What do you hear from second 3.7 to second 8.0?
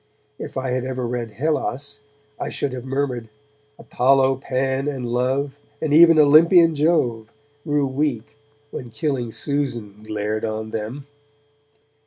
Apollo, Pan and Love, And even Olympian Jove, Grew